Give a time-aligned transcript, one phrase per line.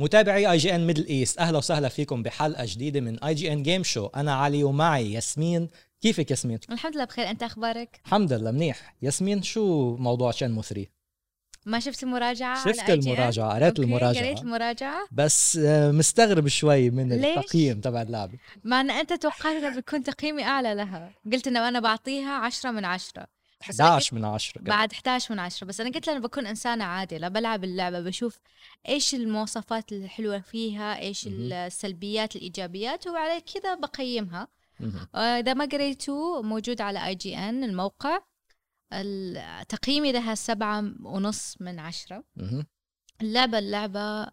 [0.00, 4.64] متابعي IGN Middle East أهلا وسهلا فيكم بحلقة جديدة من IGN Game Show أنا علي
[4.64, 5.68] ومعي ياسمين.
[6.00, 7.30] كيفك ياسمين؟ الحمد لله بخير.
[7.30, 8.94] أنت أخبارك؟ الحمد لله منيح.
[9.02, 10.86] ياسمين شو موضوع شنمو 3
[11.66, 14.24] ما شفت المراجعة شفت؟ المراجعة قريت okay، المراجعة.
[14.24, 18.38] قريت المراجعة؟ بس آه، مستغرب شوي من ليش؟ التقييم تبع اللعبة.
[18.64, 21.14] مع ان أنت توقعت انه بيكون تقييمي أعلى لها.
[21.32, 25.34] قلت إنه أنا بعطيها 10 من 10 بس أنا 11 من 10 قلت- بعد 11
[25.34, 28.38] من 10 بس أنا قلت أنا بكون إنسانة عادله بلعب اللعبة بشوف
[28.88, 31.28] إيش المواصفات الحلوة فيها إيش.
[31.30, 34.48] السلبيات الإيجابيات وعلى كذا بقيمها.
[35.14, 38.22] آه، إذا ما قريتوه موجود على اي جي ان الموقع
[38.92, 42.24] ال- تقييمي لها سبعة ونص من عشرة.
[43.20, 44.26] اللعبة اللعبة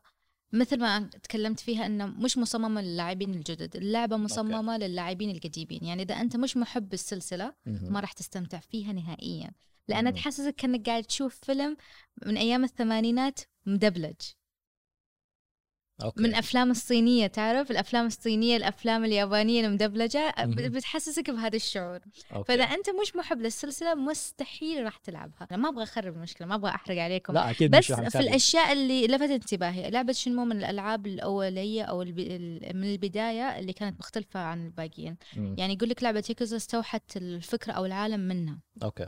[0.53, 6.15] مثل ما تكلمت فيها إنه مش مصممة للاعبين الجدد، اللعبة مصممة للاعبين القديمين، يعني إذا
[6.15, 7.93] أنت مش محب السلسلة مهم.
[7.93, 9.51] ما راح تستمتع فيها نهائيا،
[9.87, 10.11] لانها.
[10.11, 11.77] تحسسك كانك قاعد تشوف فيلم
[12.25, 14.15] من أيام الثمانينات مدبلج
[16.03, 20.33] okay من أفلام الصينية تعرف الأفلام الصينية الأفلام اليابانية المدبلجة.
[20.45, 21.99] بتحسسك بهذا الشعور
[22.33, 22.47] okay.
[22.47, 26.69] فإذا أنت مش محب للسلسلة مستحيل راح تلعبها أنا ما أبغى أخرب المشكلة ما أبغى
[26.71, 28.19] أحرق عليكم لا أكيد بس مش في.
[28.19, 32.19] الأشياء اللي لفتت انتباهي لعبة شنمو من الألعاب الأولية أو الب...
[32.75, 35.17] من البداية اللي كانت مختلفة عن الباقيين.
[35.57, 39.05] يعني يقول لك لعبة ياكوزا استوحت الفكرة أو العالم منها okay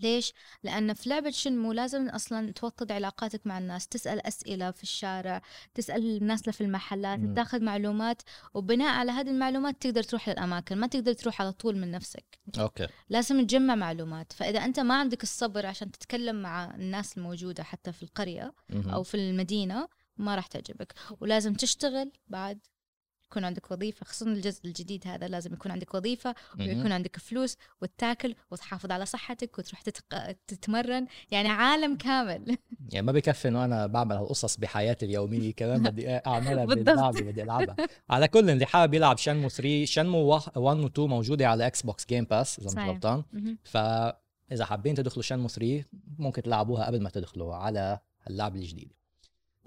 [0.00, 5.42] ليش؟ لأن في لعبة شنمو لازم أصلا توطد علاقاتك مع الناس تسأل أسئلة في الشارع
[5.74, 7.34] تسأل الناس اللي في المحلات مم.
[7.34, 8.22] تاخذ معلومات
[8.54, 12.24] وبناء على هذه المعلومات تقدر تروح للأماكن ما تقدر تروح على طول من نفسك
[12.58, 17.92] okay لازم تجمع معلومات فإذا أنت ما عندك الصبر عشان تتكلم مع الناس الموجودة حتى
[17.92, 18.90] في القرية مهم.
[18.90, 22.58] أو في المدينة ما راح تعجبك ولازم تشتغل بعد
[23.30, 26.68] يكون عندك وظيفة خصوصا الجزء الجديد هذا لازم يكون عندك وظيفة مهم.
[26.68, 30.32] ويكون عندك فلوس وتاكل وتحافظ على صحتك وتروح تتق...
[30.46, 32.56] تتمرن يعني عالم كامل
[32.92, 36.64] يعني ما بكفي إنه أنا بعمل هالقصص بحياتي اليومية كمان بدي أعملها.
[36.74, 37.76] باللعبة بدي ألعبها
[38.10, 40.18] على كل اللي حابب يلعب شنمو 3 شنمو
[40.56, 42.88] 1 و 2 موجودة على Xbox Game Pass إذا مش.
[42.88, 43.58] غلطان مهم.
[43.64, 45.84] فاذا حابين تدخلوا شنمو 3
[46.18, 47.98] ممكن تلعبوها قبل ما تدخلوا على
[48.30, 48.96] اللعبة الجديدة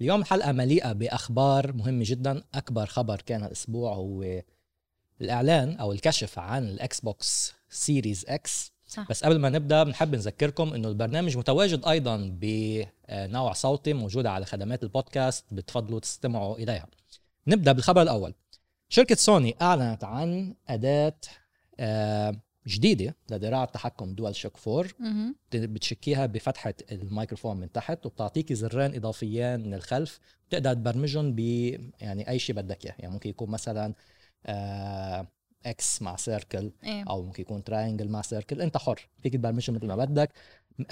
[0.02, 2.44] اليوم الحلقة مليئة بأخبار مهمة جدا.
[2.54, 4.42] أكبر خبر كان الأسبوع هو
[5.22, 8.72] الإعلان أو الكشف عن ال Xbox Series X.
[8.88, 9.10] صح.
[9.10, 14.84] بس قبل ما نبدأ بنحب نذكركم إنه البرنامج متواجد أيضا بنوع صوتي موجوده على خدمات
[14.84, 16.88] البودكاست بتفضلوا تستمعوا إليها.
[17.48, 18.34] نبدأ بالخبر الأول.
[18.90, 21.20] شركة سوني أعلنت عن أداة
[21.80, 22.36] آه،
[22.68, 25.36] جديدة لذراع التحكم DualShock 4 مهم.
[25.54, 30.20] بتشبكيها بفتحة الميكروفون من تحت وبتعطيكي زرين إضافيين من الخلف.
[30.50, 31.40] بتقدر تبرمجهم ب
[32.02, 32.96] يعني أي شيء بدك إياه.
[33.00, 33.94] يعني ممكن يكون مثلا
[34.46, 35.28] آه،
[35.66, 37.04] X مع circle إيه.
[37.10, 40.30] أو ممكن يكون triangle مع circle أنت حر فيك تبرمجه مثل ما بدك.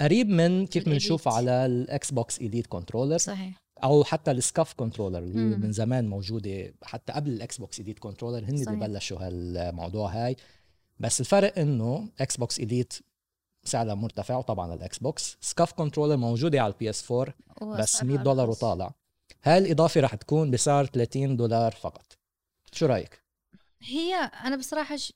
[0.00, 0.88] قريب من كيف.
[0.88, 3.62] بنشوف على ال Xbox Elite controller صحيح.
[3.84, 5.56] أو حتى ال Scuf controller اللي.
[5.56, 8.88] من زمان موجودة حتى قبل ال Xbox Elite controller هن اللي.
[8.88, 10.36] بلشوا هالموضوع هاي.
[11.00, 12.94] بس الفرق إنه Xbox Elite
[13.64, 18.18] سعرها مرتفع وطبعا ال Xbox Scuf controller موجودة على ال PS 4 بس وأسعارها 100
[18.18, 18.50] دولار.
[18.50, 18.94] وطالع
[19.44, 22.18] هاي الإضافة رح تكون بسعر 30 دولار فقط
[22.72, 23.22] شو رأيك
[23.82, 25.12] هي أنا بصراحة ش...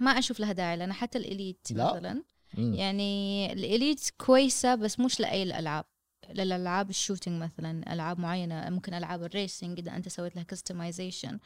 [0.00, 1.92] ما أشوف لها داعي لأن حتى ال Elite لا.
[1.94, 2.22] مثلا
[2.54, 2.74] مم.
[2.74, 5.84] يعني ال Elite كويسة بس مش لأي الألعاب
[6.30, 11.38] للألعاب ال shooting مثلا ألعاب معينة ممكن ألعاب ال racing إذا أنت سويت لها customization.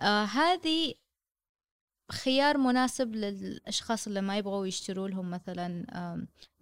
[0.00, 0.94] آه هذه
[2.12, 5.84] خيار مناسب للأشخاص اللي ما يبغوا يشتروا لهم مثلا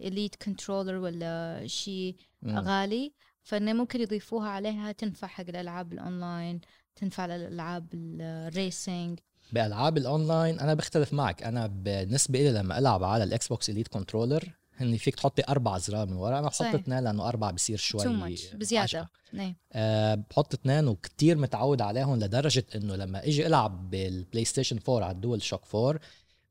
[0.00, 2.16] Elite controller ولا شيء.
[2.46, 3.12] غالي.
[3.42, 6.60] فإنه ممكن يضيفوها عليها تنفع حق الألعاب الأونلاين
[6.96, 9.18] تنفع للألعاب ال racing
[9.52, 11.42] بألعاب الأونلاين أنا بختلف معك.
[11.42, 16.06] أنا بالنسبة لي لما ألعب على ال Xbox Elite controller هن فيك تحطي أربع ازرار
[16.06, 16.62] من ورا أنا بحط.
[16.62, 19.08] اثنين لأنه اربعه بصير شوي too much بزياده.
[19.34, 25.04] إيه أه بحط اثنين وكتير متعود عليهم لدرجة إنه لما إجي ألعب بال PlayStation 4
[25.04, 26.00] على ال DualShock 4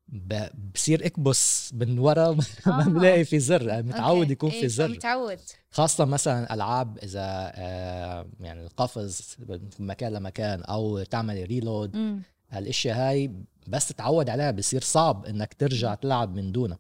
[0.08, 2.32] ب- بصير إكبس من ورا
[2.66, 2.90] ما آه.
[2.90, 4.32] بلاقي في زر متعود.
[4.32, 5.40] يكون إيه، في زر متعود
[5.72, 12.22] خاصة مثلا ألعاب إذا آه، يعني القفز من مكان لمكان أو تعمل ريلود.
[12.50, 13.32] هالإشياء هاي
[13.68, 16.78] بس تتعود عليها بصير صعب إنك ترجع تلعب من دونها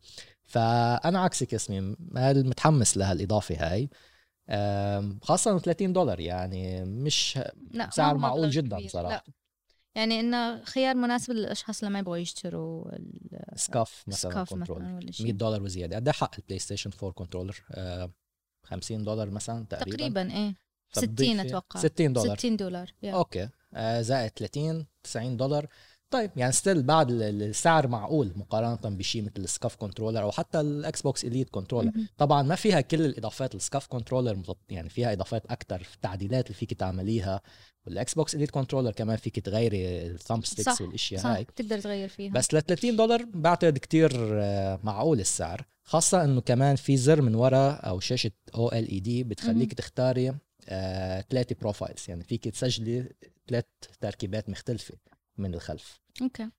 [0.50, 3.90] فأنا عكسك ياسمين هل متحمس لهالإضافة هاي؟
[5.22, 7.40] خاصة إنه 30 دولار يعني مش
[7.72, 8.90] لا سعر معقول جدا كبير.
[8.90, 9.24] صراحة.
[9.28, 9.34] لا.
[9.96, 12.92] يعني إنه خيار مناسب للأشخاص اللي ما يبغوا يشتروا
[13.56, 15.96] Scuf مثلا Scuf مثلا ولا 100 شيء دولار وزيادة.
[15.96, 18.12] قد حق ال PlayStation 4 controller آه،
[18.64, 19.98] 50 دولار مثلا تقريبا.
[19.98, 20.56] تقريبا إيه.
[20.92, 21.80] 60 فبتضيفي- أتوقع.
[21.80, 22.38] 60 دولار.
[22.38, 23.14] 60 دولار يا.
[23.14, 23.50] okay.
[23.74, 25.68] آه، زائد 30 90 دولار.
[26.12, 26.32] طيب.
[26.36, 31.02] يعني still بعد ال- السعر معقول مقارنة بشيء مثل ال Scuf controller أو حتى ال
[31.02, 31.92] Xbox Elite controller.
[32.18, 33.56] طبعا ما فيها كل الإضافات.
[33.56, 37.42] ال Scuf controller يعني فيها إضافات أكثر في التعديلات اللي فيك تعمليها.
[37.88, 41.30] وال Xbox Elite controller كمان فيك تغيري ال thumb sticks والأشياء صح.
[41.30, 41.46] هاي.
[41.56, 42.32] تقدر تغير فيها.
[42.34, 45.66] بس ل 30 دولار بعتقد كتير آه، معقول السعر.
[45.84, 49.74] خاصة إنه كمان في زر من ورا أو شاشة أو ال LED بتخليك.
[49.74, 50.36] تختاري
[51.30, 53.10] ثلاثة profiles يعني فيك تسجلي
[53.50, 53.66] ثلاث
[54.02, 54.94] تركيبات مختلفة.
[55.40, 56.02] من الخلف.
[56.22, 56.50] okay.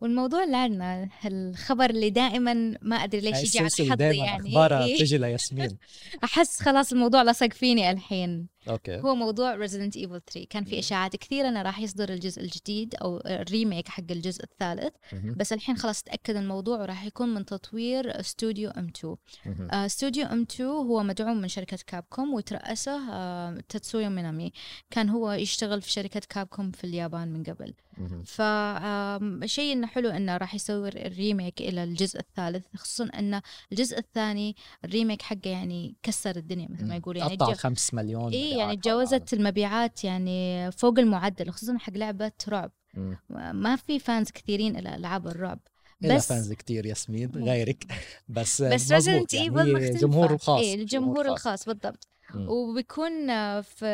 [0.00, 4.48] والموضوع عندنا الخبر اللي دائما ما أدري ليش يجي على حظي يعني.
[4.48, 4.94] أخبارها.
[4.94, 5.78] بتجي لياسمين.
[6.24, 8.48] أحس خلاص الموضوع لصق فيني الحين.
[8.68, 10.78] okay هو موضوع Resident Evil 3 كان في.
[10.78, 14.94] إشاعات كثيرة إنه راح يصدر الجزء الجديد أو ال remake حق الجزء الثالث.
[15.36, 19.16] بس الحين خلاص تأكد الموضوع وراح يكون من تطوير استوديو M2
[19.46, 19.68] مهم.
[19.70, 24.52] آه، استوديو M2 هو مدعوم من شركة كابكوم وترأسه آه، تاتسويا مينامي
[24.90, 27.74] كان هو يشتغل في شركة كابكوم في اليابان من قبل.
[28.24, 34.56] فشيء إنه حلو إنه راح يسوي ال remake إلى الجزء الثالث خصوصا إنه الجزء الثاني
[34.84, 38.53] ال remake حقه يعني كسر الدنيا مثل ما يقول يعني قطع تج- 5 مليون اي
[38.58, 42.70] يعني تجاوزت المبيعات يعني فوق المعدل خصوصا حق لعبة رعب.
[43.52, 45.58] ما في fans كثيرين إلى ألعاب الرعب
[46.00, 47.30] بس fans كتير ياسمين.
[47.36, 47.84] غيرك
[48.28, 51.32] بس بس Resident يعني Evil مختلفة جمهور خاص إيه الجمهور خاص.
[51.32, 52.08] الخاص بالضبط.
[52.34, 53.26] وبيكون
[53.62, 53.84] في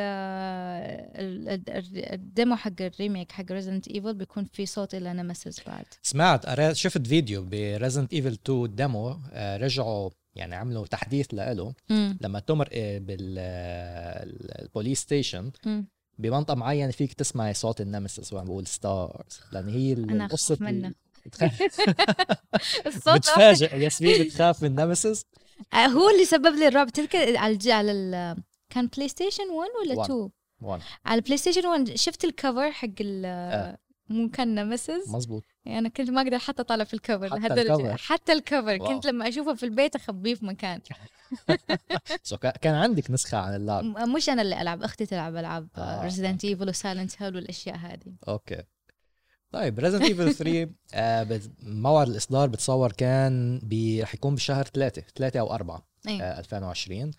[1.19, 5.61] ال- ال- ال demo حق ال remake حق Resident Evil بيكون في صوت إلى Nemesis
[5.67, 12.19] بعد سمعت شفت فيديو ب Resident Evil 2 demo رجعوا يعني عملوا تحديث له مم.
[12.21, 15.87] لما تمرق بال police station مم.
[16.19, 20.95] بمنطقة معينة فيك تسمعي صوت ال Nemesis وعم بقول S.T.A.R.S لأن هي القصة منه.
[22.87, 25.25] الصوت بتفاجئ ياسمين بتخاف من Nemesis
[25.75, 27.69] آه، هو اللي سبب لي الرعب تذكر على الج...
[27.69, 28.37] على ال...
[28.71, 30.05] كان PlayStation 1 ولا One.
[30.05, 30.31] 2
[30.61, 33.79] one على ال PlayStation 1 شفت ال cover حق ال آه.
[34.11, 35.09] مو كان Nemesis.
[35.15, 37.41] مزبوط يعني أنا كنت ما أقدر حتى أطالع في ال cover.
[37.41, 37.63] حتى.
[37.63, 37.97] ال cover.
[37.97, 38.79] حتى ال cover.
[38.81, 38.87] wow.
[38.89, 40.81] كنت لما أشوفه في البيت أخبيه في مكان.
[42.23, 46.45] so كا- كان عندك نسخة عن اللعب مش أنا اللي ألعب أختي تلعب ألعاب Resident
[46.45, 48.15] Evil و Silent Hill والأشياء هذه.
[48.29, 48.63] okay.
[49.51, 53.61] طيب Resident Evil 3 آه، بت- موعد الإصدار بتصور كان
[54.03, 56.23] رح يكون بشهر 3 3 أو 4 إيه.
[56.23, 57.11] آه، 2020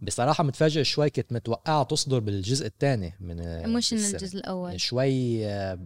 [0.00, 3.98] بصراحة متفاجئ شوي كنت متوقعة تصدر بالجزء الثاني من مش من.
[4.04, 5.78] الجزء الأول شوي آه،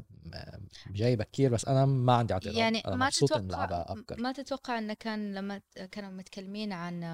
[0.90, 5.34] جاي بكير بس أنا ما عندي اعتراض يعني أنا ما تتوقع ما تتوقع انه كان
[5.34, 5.60] لما
[5.90, 7.04] كانوا متكلمين عن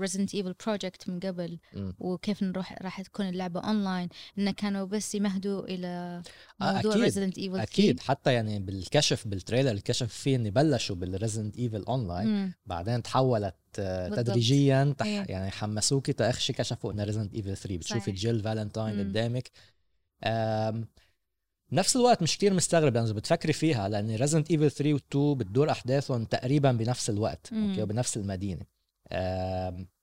[0.00, 1.94] Resident Evil project من قبل مم.
[1.98, 4.08] وكيف نروح راح تكون اللعبة اونلاين
[4.38, 6.22] انه كانوا بس يمهدوا إلى
[6.62, 11.08] آه، موضوع Resident Evil أكيد حتى يعني بالكشف بال trailer الكشف فيه ان بلشوا بال
[11.08, 13.54] Resident Evil online بعدين تحولت.
[14.16, 15.24] تدريجيا تح إيه.
[15.28, 18.10] يعني حمسوكي تاخشي كشفوا إنه Resident Evil 3 بتشوفي.
[18.12, 18.98] جيل فالنتاين.
[18.98, 19.50] قدامك
[21.72, 25.34] نفس الوقت مش كتير مستغرب لأنه إذا بتفكري فيها لأن Resident Evil 3 و 2
[25.34, 27.68] بتدور أحداثهم تقريبا بنفس الوقت مم.
[27.70, 28.62] okay وبنفس المدينة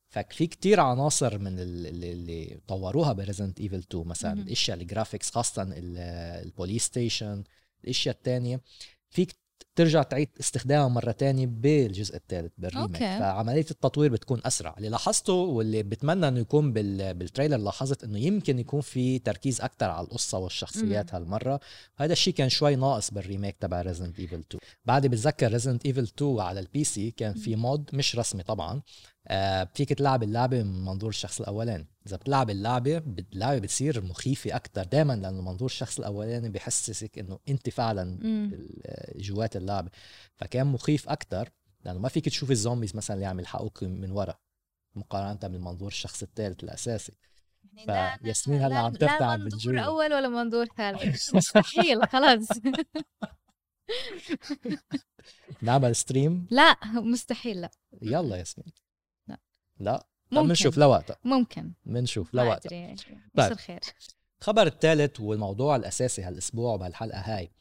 [0.10, 4.42] ففي كتير عناصر من ال- اللي, اللي طوروها ب Resident Evil 2 مثلا مم.
[4.42, 5.98] الأشياء ال graphics خاصه ال-
[6.46, 7.44] ال police station
[7.84, 8.62] الأشياء الثانية
[9.10, 9.36] فيك
[9.76, 13.02] ترجع تعيد استخدامها مرة تانية بالجزء الثالث بال remake.
[13.02, 13.20] okay.
[13.20, 14.76] فعملية التطوير بتكون أسرع.
[14.78, 17.14] اللي لاحظته واللي بتمنى إنه يكون بال...
[17.14, 21.60] بال trailer لاحظت إنه يمكن يكون في تركيز أكثر على القصة والشخصيات هالمرة.
[21.98, 24.46] هذا الشيء كان شوي ناقص بال remake تبع Resident Evil 2
[24.86, 28.82] بعد بتذكر Resident Evil 2 على ال PC كان في mod مش رسمي طبعا.
[29.74, 31.88] فيك تلعب اللعبه من منظور الشخص الأولاني.
[32.08, 32.98] إذا بتلعب اللعبه
[33.34, 38.20] اللعبه بتصير مخيفة أكثر دائما لأنه منظور الشخص الأولاني بيحسسك إنه أنت فعلا
[39.16, 39.90] جوات اللعبه
[40.36, 41.50] فكان مخيف أكثر
[41.86, 44.40] لأنه ما فيك تشوف ال zombies مثلا اللي عم يلحقوك من ورا
[44.96, 47.14] مقارنة بالمنظور الشخص الثالث الأساسي.
[47.86, 49.80] فياسمين هلأ عم ترتعب لا منظور.
[49.80, 52.48] أول ولا منظور ثالث؟ مستحيل خلاص.
[55.62, 57.70] نعمل stream لا مستحيل لا.
[58.02, 58.85] يلا ياسمين.
[59.80, 60.08] لا.
[60.32, 62.96] ممكن بنشوف لوقتها ممكن بنشوف ما لوقتها أدري.
[63.38, 63.80] يصير خير
[64.42, 67.52] الخبر الثالث والموضوع الأساسي هالأسبوع وبهالحلقة هاي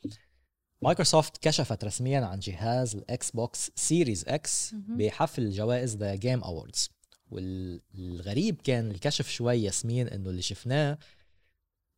[0.82, 4.74] مايكروسوفت كشفت رسميا عن جهاز ال Xbox Series X.
[4.74, 6.90] بحفل جوائز The Game Awards
[7.30, 10.98] والغريب كان الكشف شوي ياسمين إنه اللي شفناه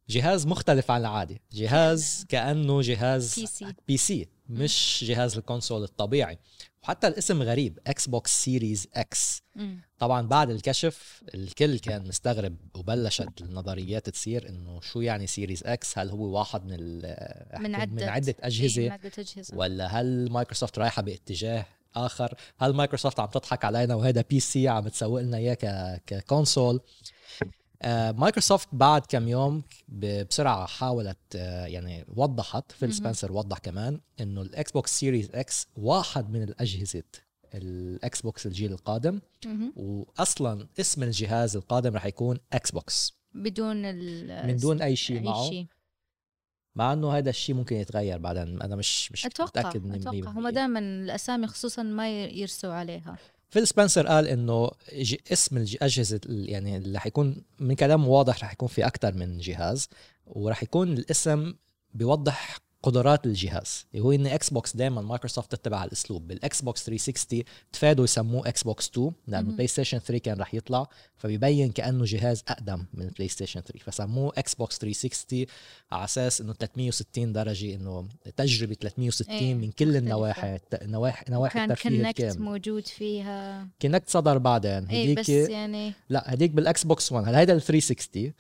[0.09, 1.41] جهاز مختلف عن العادي.
[1.53, 6.39] جهاز كأنه جهاز PC PC مش جهاز ال console الطبيعي.
[6.83, 9.43] وحتى الاسم غريب Xbox Series X.
[9.99, 16.11] طبعا بعد الكشف الكل كان مستغرب وبلشت النظريات تصير إنه شو يعني Series X هل
[16.11, 18.29] هو واحد من ال- من عدة من عدة.
[18.39, 23.65] إيه، اجهزه من عدة أجهزة؟ ولا هل مايكروسوفت رايحة باتجاه آخر؟ هل مايكروسوفت عم تضحك
[23.65, 26.81] علينا وهذا PC عم تسوق لنا إياه ك- ك console؟
[28.13, 32.95] Microsoft بعد كم يوم بسرعة حاولت آه، يعني وضحت فيل.
[32.95, 37.03] سبنسر وضح كمان إنه ال Xbox Series X واحد من الأجهزة
[37.55, 39.21] ال Xbox الجيل القادم.
[39.77, 43.77] واصلا اسم الجهاز القادم رح يكون Xbox بدون
[44.47, 45.67] من دون أي شيء معه شيء
[46.75, 50.49] مع إنه هذا الشيء ممكن يتغير بعدين أنا مش مش أتوقع متأكد من أتوقع هم
[50.49, 50.51] 100%.
[50.51, 53.17] دائما الأسامي خصوصا ما يرسوا عليها
[53.49, 54.71] فيل سبنسر قال إنه
[55.33, 59.39] اسم الج- أجهزة ال- يعني اللي حيكون من كلامه واضح رح يكون في أكثر من
[59.39, 59.89] جهاز
[60.27, 61.55] ورح يكون الاسم
[61.95, 66.29] بيوضح قدرات الجهاز هو إن Xbox دائما مايكروسوفت تتبع الأسلوب.
[66.29, 69.51] بال Xbox 360 تفادوا يسموه Xbox 2 لأنه.
[69.53, 74.79] PlayStation 3 كان رح يطلع فبيبين كأنه جهاز أقدم من ال PlayStation 3 فسموه Xbox
[74.79, 75.47] 360
[75.93, 79.97] على أساس إنه 360 درجة إنه تجربة 360 إيه، من كل.
[79.97, 83.69] النواحي نواحي نواحي كان الترفيه Kinect الكامل موجود فيها.
[83.81, 84.87] Kinect صدر بعدين.
[84.87, 88.33] اي هديك بس يعني لا هديك بال Xbox 1 هلا هيدا ال 360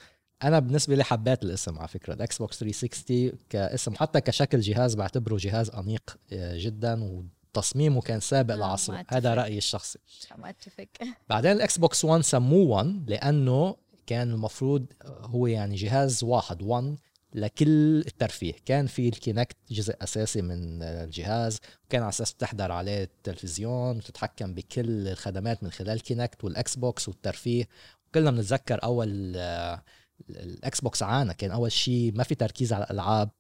[0.43, 2.15] أنا بالنسبة لي حبيت الاسم على فكرة.
[2.15, 7.25] ال Xbox 360 كاسم حتى كشكل جهاز بعتبره جهاز أنيق آه، جدا
[7.55, 9.35] وتصميمه كان سابق آه، لعصره هذا.
[9.35, 9.99] رأيي الشخصي.
[10.39, 10.89] ما أتفق.
[11.31, 13.77] بعدين ال Xbox 1 سموه 1 لأنه
[14.07, 16.97] كان المفروض هو يعني جهاز واحد 1
[17.35, 18.55] لكل الترفيه.
[18.67, 24.55] كان في ال Kinect جزء أساسي من الجهاز وكان على أساس تحضر عليه التلفزيون وتتحكم
[24.55, 27.69] بكل الخدمات من خلال Kinect وال Xbox والترفيه.
[28.15, 29.83] كلنا بنتذكر أول آه،
[30.31, 33.31] ال Xbox عانى كان أول شيء ما في تركيز على الألعاب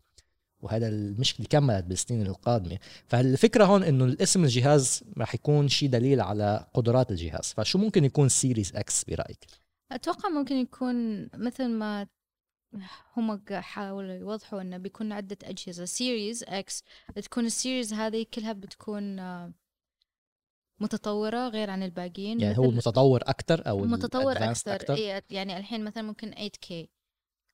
[0.60, 2.78] وهذا المشكلة كملت بالسنين القادمة.
[3.06, 7.54] فالفكرة هون إنه الاسم الجهاز رح يكون شيء دليل على قدرات الجهاز.
[7.56, 9.46] فشو ممكن يكون Series X برأيك؟
[9.92, 12.06] أتوقع ممكن يكون مثل ما
[13.16, 15.84] هم حاولوا يوضحوا إنه بيكون عدة أجهزة.
[15.84, 16.82] Series X
[17.22, 19.20] تكون ال series هذه كلها بتكون
[20.80, 26.02] متطورة غير عن الباقيين يعني هو المتطور أكثر أو متطور أكثر إيه يعني الحين مثلا
[26.02, 26.72] ممكن 8K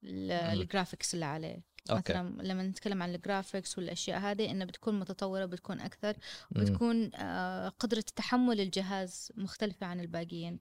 [0.04, 1.62] ال- ال graphics اللي عليه.
[1.90, 2.12] أوكي.
[2.12, 6.16] مثلا لما نتكلم عن ال graphics والأشياء هذه إنه بتكون متطورة بتكون أكثر.
[6.50, 10.60] بتكون آه، قدرة تحمل الجهاز مختلفة عن الباقيين.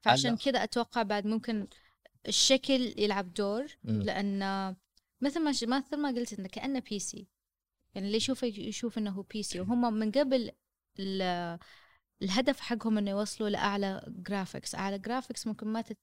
[0.00, 0.36] فعشان.
[0.36, 1.66] كذا أتوقع بعد ممكن
[2.28, 4.02] الشكل يلعب دور مم.
[4.02, 4.38] لأن
[5.20, 7.26] مثل ما ش- مثل ما قلت إنه كأنه PC
[7.94, 10.50] يعني اللي يشوفه يشوف إنه هو PC وهم من قبل
[12.24, 15.96] الهدف حقهم إنه يوصلوا لأعلى graphics أعلى graphics ممكن ما تت...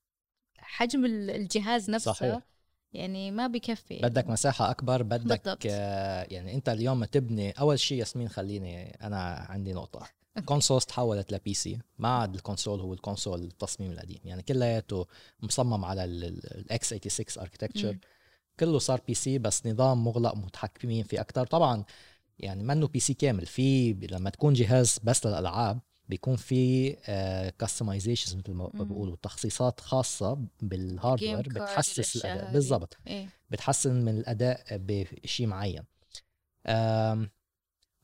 [0.57, 2.39] حجم ال- الجهاز نفسه صحيح.
[2.93, 5.59] يعني ما بكفي بدك مساحة أكبر بدك بالضبط.
[5.69, 10.07] آه يعني أنت اليوم ما تبني أول شيء ياسمين خليني أنا عندي نقطة.
[10.45, 14.19] console تحولت ل PC ما عاد ال console هو ال console التصميم القديم.
[14.25, 15.07] يعني كلياته
[15.41, 17.97] مصمم على ال x86 architecture.
[18.59, 21.83] كله صار PC بس نظام مغلق متحكمين فيه أكثر طبعا
[22.39, 23.45] يعني منه PC كامل.
[23.45, 25.79] في لما تكون جهاز بس للألعاب
[26.11, 26.91] بيكون في
[27.59, 28.83] customizations مثل ما مم.
[28.83, 32.53] بيقولوا تخصيصات خاصة بال hardware بتحسن الأداء.
[32.53, 35.83] بالضبط إيه بتحسن من الأداء بشيء معين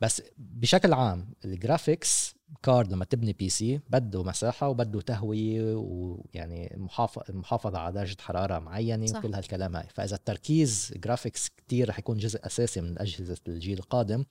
[0.02, 7.24] بس بشكل عام ال graphics card لما تبني PC بده مساحة وبده تهوية ويعني محافظه
[7.34, 9.18] محافظة على درجة حرارة معينة صح.
[9.20, 14.26] وكل هالكلام هاي فإذا التركيز graphics كتير رح يكون جزء أساسي من أجهزة الجيل القادم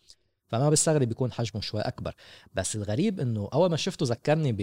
[0.49, 2.15] فما بستغرب يكون حجمه شوي أكبر.
[2.55, 4.59] بس الغريب إنه أول ما شفته ذكرني ب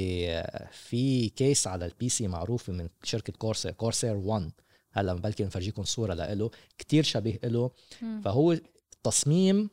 [0.72, 4.52] في case على ال PC معروفه من شركة Corsair Corsair 1
[4.92, 7.72] هلأ بلكي نفرجيكم صورة له كتير شبيه له.
[8.24, 8.58] فهو
[9.04, 9.70] تصميم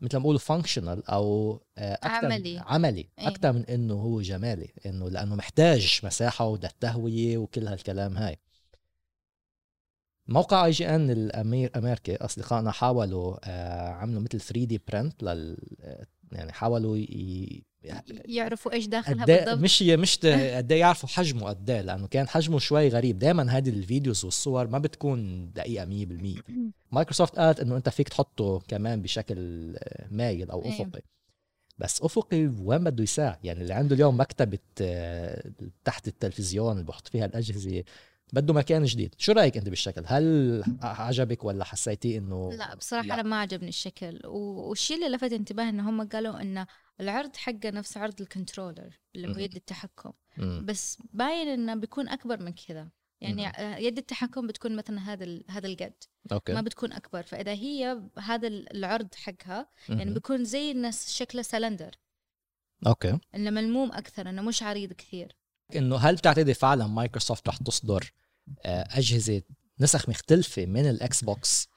[0.00, 2.58] مثل ما بقولوا functional أو آه، أكتر عملي.
[2.58, 3.08] عملي.
[3.18, 3.28] إيه.
[3.28, 4.68] أكثر من إنه هو جمالي.
[4.86, 8.38] إنه لأنه محتاج مساحة وبده تهوية وكل هالكلام هاي.
[10.28, 15.56] موقع اي جي ان الامير أمريكي أصدقائنا حاولوا آه، عملوا مثل 3D print لل
[16.32, 17.62] يعني حاولوا ي...
[18.24, 19.58] يعرفوا إيش داخلها إيه- بالضبط.
[19.58, 23.18] مش مش قد إيه يعرفوا حجمه قد إيه لأنه كان حجمه شوي غريب.
[23.18, 26.40] دائما هذه ال videos والصور ما بتكون دقيقة 100%
[26.92, 29.36] مايكروسوفت قالت إنه أنت فيك تحطه كمان بشكل
[29.78, 30.72] آه، مايل أو إيه.
[30.72, 31.02] أفقي.
[31.78, 35.50] بس أفقي وين بده يساع؟ يعني اللي عنده اليوم مكتبة آه،
[35.84, 37.84] تحت التلفزيون اللي بحط فيها الأجهزة
[38.32, 39.14] بده مكان جديد.
[39.18, 43.14] شو رأيك أنت بالشكل؟ هل عجبك ولا حسيتي إنه لا بصراحة لا.
[43.14, 44.20] أنا ما عجبني الشكل.
[44.24, 46.66] والشيء اللي لفت انتباهي إن هم قالوا إن
[47.00, 49.38] العرض حقه نفس عرض ال controller اللي هو.
[49.38, 50.12] يد التحكم.
[50.38, 52.88] بس باين إنه بيكون أكبر من كذا.
[53.20, 53.48] يعني.
[53.48, 55.94] آه، يد التحكم بتكون مثلا هذا هذا القد.
[56.32, 56.52] أوكي.
[56.52, 57.22] ما بتكون أكبر.
[57.22, 60.14] فإذا هي هذا ال- العرض حقها يعني.
[60.14, 61.98] بيكون زي الناس شكله سلندر.
[62.86, 63.18] أوكي.
[63.34, 65.36] إنه ملموم أكثر إنه مش عريض كثير.
[65.76, 68.12] إنه هل بتعتقدي فعلا مايكروسوفت رح تصدر
[68.64, 69.42] أجهزة
[69.80, 71.68] نسخ مختلفة من ال Xbox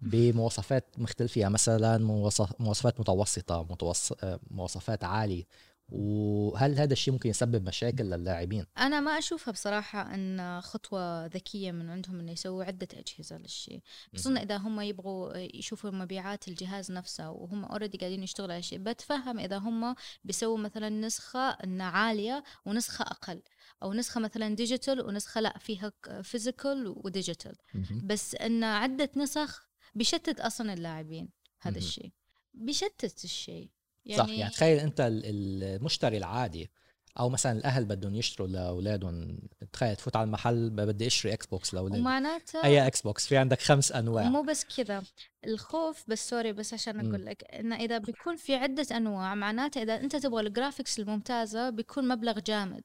[0.00, 1.40] بمواصفات مختلفة.
[1.40, 5.44] يعني مثلا مواصف- مواصفات متوسطة متوسط آه، مواصفات عالية.
[5.88, 11.90] وهل هذا الشيء ممكن يسبب مشاكل للاعبين؟ أنا ما أشوفها بصراحة إن خطوة ذكية من
[11.90, 13.80] عندهم إنه يسووا عدة أجهزة للشيء.
[14.14, 19.38] خصوصا إذا هم يبغوا يشوفوا مبيعات الجهاز نفسه وهم already قاعدين يشتغلوا على شيء بتفهم
[19.38, 23.42] إذا هم بيسووا مثلا نسخة إنها عالية ونسخة أقل
[23.82, 25.92] أو نسخة مثلا digital ونسخة لأ فيها
[26.22, 27.56] physical و digital
[28.04, 31.28] بس إن عدة نسخ بيشتت أصلا اللاعبين
[31.60, 32.12] هذا الشيء.
[32.54, 33.70] بيشتت الشيء.
[34.08, 36.70] يعني صح يعني تخيل انت المشتري العادي
[37.18, 39.38] أو مثلا الاهل بدهم يشتروا لاولادهم
[39.72, 42.00] تخيل تفوت على المحل بدي اشتري إكس بوكس لأولادي.
[42.00, 44.24] ومعناتها أي إكس بوكس في عندك خمس أنواع.
[44.24, 45.02] مو بس كذا
[45.46, 49.94] الخوف بس sorry بس عشان أقول لك انه إذا بيكون في عدة أنواع معناته إذا
[49.94, 52.84] أنت تبغى ال graphics الممتازة بيكون مبلغ جامد.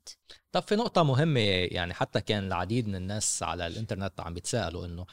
[0.51, 1.39] طب في نقطة مهمة
[1.71, 5.05] يعني حتى كان العديد من الناس على الإنترنت عم بيتسألوا إنه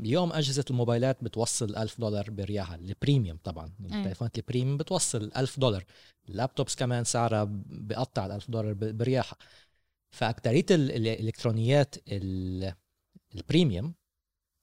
[0.00, 3.72] اليوم أجهزة الموبايلات بتوصل ألف دولار برياحة ال premium طبعا.
[3.80, 5.84] التليفونات ال premium بتوصل ألف دولار.
[6.28, 9.38] ال laptops كمان سعرها بقطع الألف دولار برياحة.
[10.10, 11.94] فأكترية الإلكترونيات
[13.34, 13.94] ال premium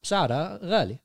[0.05, 0.99] سعرها غالي.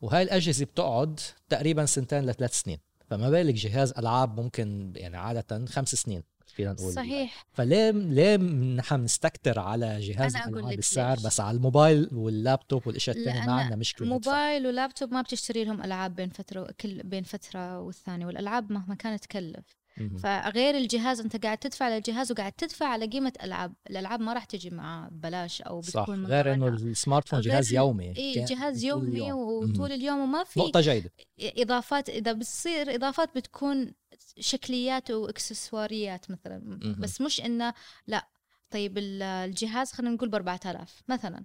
[0.00, 2.78] وهاي الأجهزة بتقعد تقريبا سنتين لثلاث سنين.
[3.10, 6.22] فما بالك جهاز ألعاب ممكن يعني عادة خمس سنين.
[6.46, 7.46] فينا نقول صحيح.
[7.52, 8.36] فليه ليه
[8.76, 14.08] نحن بنستكتر على جهاز الألعاب السعر بس على الموبايل واللابتوب والأشياء الثانية ما عندنا مشكلة.
[14.08, 19.24] موبايل ولابتوب ما بتشتري لهم ألعاب بين فترة كل بين فترة والثانية والألعاب مهما كانت
[19.24, 19.76] تكلف.
[20.18, 23.74] فغير الجهاز انت قاعد تدفع للجهاز وقاعد تدفع على قيمة ألعاب.
[23.90, 28.16] الألعاب ما راح تجي مع ببلاش أو بتكون صح غير إنه السمارت فون جهاز يومي.
[28.16, 31.12] اي جهاز يومي وطول اليوم وما في نقطة جيدة.
[31.40, 33.94] إضافات إذا بتصير إضافات بتكون
[34.38, 36.78] شكليات وإكسسواريات مثلا.
[36.98, 37.74] بس مش إنه
[38.06, 38.28] لا.
[38.70, 41.44] طيب الجهاز خلينا نقول ب 4000 مثلا.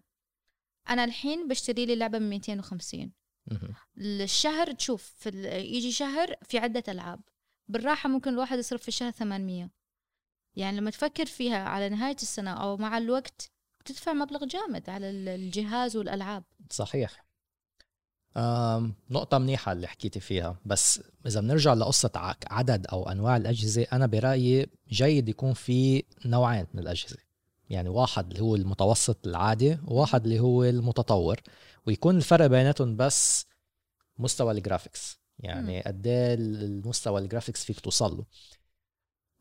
[0.89, 3.11] أنا الحين بشتري لي لعبة ب 250
[3.97, 5.29] الشهر تشوف في
[5.59, 7.21] يجي شهر في عدة ألعاب.
[7.71, 9.69] بالراحة ممكن الواحد يصرف في الشهر 800
[10.55, 13.51] يعني لما تفكر فيها على نهاية السنة أو مع الوقت
[13.85, 16.43] تدفع مبلغ جامد على الجهاز والألعاب.
[16.69, 17.25] صحيح.
[19.09, 24.67] نقطة منيحة اللي حكيتي فيها بس إذا بنرجع لقصة عدد أو أنواع الأجهزة أنا برأيي
[24.89, 27.17] جيد يكون في نوعين من الأجهزة.
[27.69, 31.39] يعني واحد اللي هو المتوسط العادي وواحد اللي هو المتطور
[31.85, 33.45] ويكون الفرق بيناتهم بس
[34.17, 38.25] مستوى ال graphics يعني قد إيه المستوى ال graphics فيك توصل له.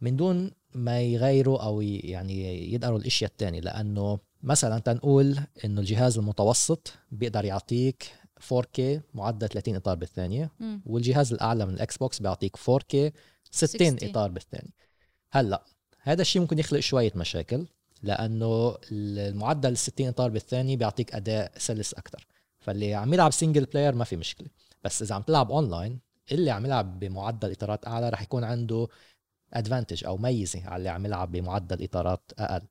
[0.01, 6.93] من دون ما يغيروا أو يعني يدقروا الإشياء الثانية لأنه مثلا تنقول إنه الجهاز المتوسط
[7.11, 8.81] بيقدر يعطيك 4K
[9.15, 10.79] معدل 30 إطار بالثانية م.
[10.87, 13.13] والجهاز الأعلى من الاكس بوكس بيعطيك 4K
[13.51, 14.73] 60, 60 إطار بالثانية.
[15.31, 15.65] هلأ
[16.01, 17.67] هذا الشيء ممكن يخلق شوية مشاكل
[18.03, 22.27] لأنه المعدل 60 إطار بالثانية بيعطيك أداء سلس أكثر
[22.61, 24.49] فاللي عم يلعب single player ما في مشكلة.
[24.85, 26.01] بس إذا عم تلعب اونلاين
[26.33, 28.89] اللي عم يلعب بمعدل إطارات أعلى رح يكون عنده
[29.53, 32.67] advantage أو ميزة على اللي عم يلعب بمعدل إطارات أقل.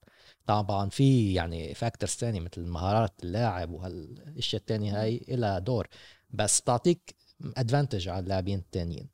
[0.45, 5.87] طبعا في يعني factors ثانية مثل مهارات اللاعب وهالإشياء الثانية هاي لها دور.
[6.29, 7.15] بس بتعطيك
[7.57, 9.09] advantage على اللاعبين الثانيين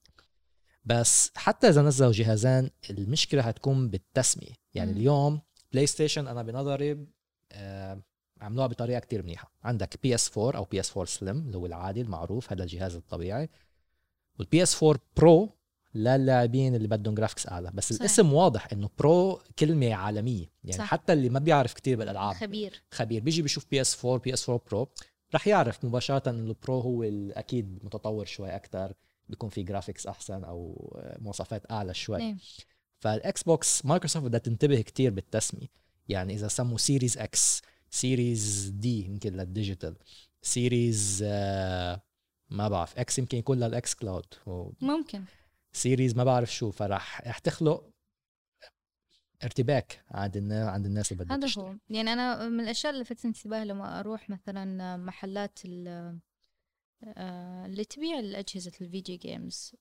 [0.85, 4.53] بس حتى إذا نزلوا جهازين المشكلة حتكون بالتسمية.
[4.73, 4.95] يعني م.
[4.95, 7.07] اليوم بلاي ستيشن أنا بنظري
[7.51, 8.01] آه
[8.45, 9.51] عملوها بطريقة كتير منيحة.
[9.63, 13.49] عندك PS 4 أو PS 4 Slim اللي هو العادي المعروف هذا الجهاز الطبيعي.
[14.39, 15.49] وال PS 4 Pro
[15.95, 17.71] للاعبين اللي بدهم graphics أعلى.
[17.73, 18.01] بس صحيح.
[18.01, 20.45] الاسم واضح إنه pro كلمة عالمية.
[20.63, 20.85] يعني صح.
[20.85, 22.35] حتى اللي ما بيعرف كتير بالألعاب.
[22.35, 22.83] خبير.
[22.91, 23.21] خبير.
[23.21, 24.89] بيجي بيشوف PS 4 PS 4 Pro
[25.35, 28.93] رح يعرف مباشرة إنه ال pro هو أكيد متطور شوي أكثر
[29.29, 32.17] بيكون في graphics أحسن أو مواصفات أعلى شوي.
[32.19, 32.37] نعم.
[32.99, 35.67] فالاكس بوكس مايكروسوفت بدها تنتبه كتير بالتسمية.
[36.09, 37.61] يعني إذا سموا Series X
[37.95, 39.95] Series D يمكن لل digital
[40.41, 42.01] Series آه
[42.49, 42.99] ما بعرف.
[42.99, 44.25] X يمكن يكون لل xCloud
[44.81, 45.23] ممكن.
[45.73, 47.89] Series ما بعرف شو فرح رح تخلق
[49.43, 51.75] ارتباك عند الناس عند الناس اللي بدها هذا هو.
[51.89, 56.19] يعني أنا من الأشياء اللي لفتت انتباهي لما أروح مثلا محلات آه،
[57.65, 59.75] اللي تبيع اجهزه الفيديو جيمز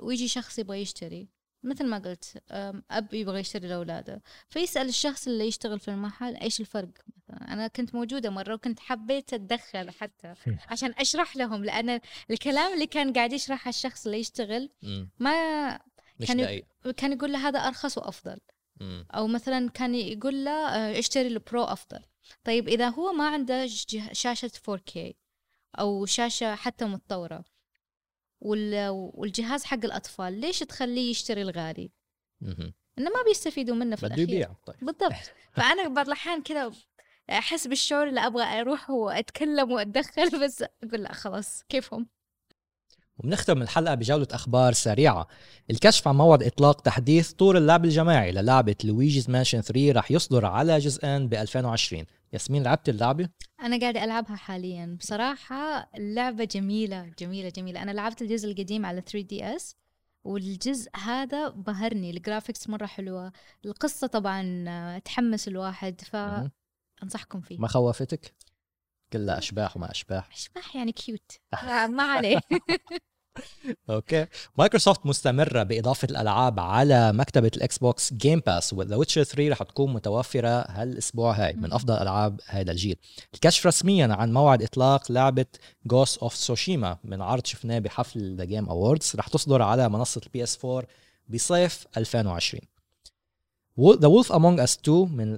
[0.00, 1.28] ويجي شخص يبغى يشتري.
[1.66, 2.42] مثل ما قلت
[2.90, 4.22] أب يبغى يشتري لأولاده.
[4.48, 9.34] فيسأل الشخص اللي يشتغل في المحل إيش الفرق؟ مثلا أنا كنت موجودة مرة وكنت حبيت
[9.34, 10.34] أتدخل حتى
[10.68, 12.00] عشان أشرح لهم لأن
[12.30, 14.70] الكلام اللي كان قاعد يشرحه الشخص اللي يشتغل
[15.18, 15.32] ما
[16.26, 16.62] كان
[16.96, 18.38] كان يقول له هذا أرخص وأفضل.
[19.10, 22.00] أو مثلا كان يقول له آه، اشتري البرو أفضل.
[22.44, 23.66] طيب إذا هو ما عنده
[24.12, 24.98] شاشة 4K
[25.78, 27.44] أو شاشة حتى متطورة
[28.40, 31.90] والجهاز حق الأطفال ليش تخليه يشتري الغالي؟
[32.98, 34.28] إنه ما بيستفيدوا منه في الأخير.
[34.28, 34.76] يبيع طيب.
[34.82, 35.12] بالضبط.
[35.56, 36.72] فأنا بعض الأحيان كذا
[37.30, 42.06] أحس بالشعور اللي أبغى أروح وأتكلم وأتدخل بس أقول لا خلاص كيفهم؟
[43.18, 45.28] وبنختم الحلقة بجولة أخبار سريعة.
[45.70, 50.78] الكشف عن موعد إطلاق تحديث طور اللعب الجماعي للعبة Luigi's Mansion 3 رح يصدر على
[50.78, 53.28] جزئين ب 2020 ياسمين لعبت اللعبة؟
[53.62, 54.96] أنا قاعدة ألعبها حاليا.
[55.00, 57.82] بصراحة اللعبة جميلة جميلة جميلة.
[57.82, 59.76] أنا لعبت الجزء القديم على 3DS
[60.24, 62.10] والجزء هذا بهرني.
[62.10, 63.32] ال graphics مرة حلوة.
[63.64, 66.50] القصة طبعا تحمس الواحد مهم.
[67.00, 67.58] فانصحكم فيه.
[67.58, 68.34] ما خوفتك؟
[69.12, 70.28] كلها أشباح وما أشباح.
[70.32, 71.32] أشباح يعني cute
[71.96, 72.40] ما عليه.
[73.90, 74.26] okay
[74.58, 79.62] مايكروسوفت مستمرة بإضافة الألعاب على مكتبة ال Xbox Game Pass و The Witcher 3 رح
[79.62, 81.72] تكون متوفرة هالأسبوع هاي من.
[81.72, 82.96] أفضل ألعاب هذا الجيل.
[83.34, 85.46] الكشف رسميا عن موعد إطلاق لعبة
[85.86, 90.42] Ghost of Tsushima من عرض شفناه بحفل The Game Awards رح تصدر على منصة ال
[90.42, 90.84] PS 4
[91.28, 92.62] بصيف 2020
[93.80, 95.30] The Wolf Among Us 2 من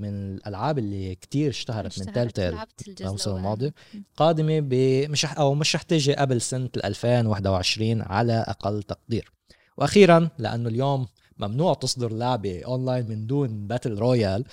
[0.00, 2.54] من الألعاب اللي كتير اشتهرت من Tell
[2.88, 3.36] الجزء الموسم.
[3.36, 3.72] الماضي.
[3.94, 4.04] مم.
[4.16, 4.74] قادمة ب
[5.10, 9.32] مش أو مش رح تيجي قبل سنة 2021 على أقل تقدير
[9.76, 11.06] وأخيرا لأنه اليوم
[11.38, 14.44] ممنوع تصدر لعبة أونلاين من دون battle royale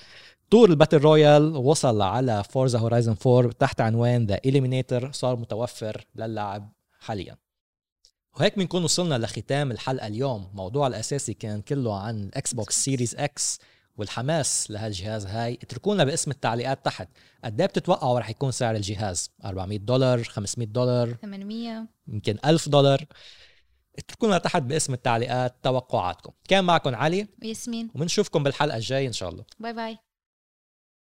[0.52, 6.06] طور ال battle royale وصل على Forza Horizon 4 تحت عنوان The Eliminator صار متوفر
[6.16, 7.38] للعب حاليا
[8.36, 10.52] وهيك بنكون وصلنا لختام الحلقة اليوم.
[10.54, 13.60] موضوع الأساسي كان كله عن ال Xbox Series X
[13.98, 15.54] والحماس لهالجهاز هاي.
[15.54, 17.10] اتركونا باسم التعليقات تحت.
[17.44, 23.06] قد إيه بتتوقعوا رح يكون سعر الجهاز؟ 400 دولار 500 دولار؟ 800 يمكن 1000 دولار.
[24.00, 26.32] اتركونا تحت باسم التعليقات توقعاتكم.
[26.48, 27.92] كان معكم علي وياسمين.
[27.96, 29.44] وبنشوفكم بالحلقة الجاية إن شاء الله.
[29.60, 29.98] باي باي.